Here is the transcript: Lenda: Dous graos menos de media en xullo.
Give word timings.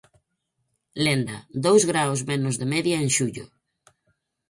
Lenda: 1.03 1.37
Dous 1.65 1.81
graos 1.91 2.19
menos 2.31 2.55
de 2.61 2.65
media 2.73 2.97
en 3.03 3.09
xullo. 3.17 3.45